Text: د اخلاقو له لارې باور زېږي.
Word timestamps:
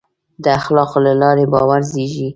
د 0.43 0.45
اخلاقو 0.59 0.99
له 1.05 1.13
لارې 1.21 1.45
باور 1.53 1.81
زېږي. 1.91 2.29